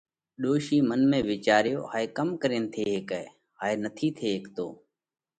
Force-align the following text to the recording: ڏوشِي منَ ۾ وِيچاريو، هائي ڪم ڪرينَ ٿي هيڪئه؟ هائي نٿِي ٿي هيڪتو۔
ڏوشِي 0.41 0.77
منَ 0.89 1.01
۾ 1.11 1.19
وِيچاريو، 1.29 1.79
هائي 1.91 2.07
ڪم 2.17 2.29
ڪرينَ 2.41 2.63
ٿي 2.73 2.81
هيڪئه؟ 2.91 3.23
هائي 3.59 3.75
نٿِي 3.83 4.07
ٿي 4.17 4.25
هيڪتو۔ 4.33 4.67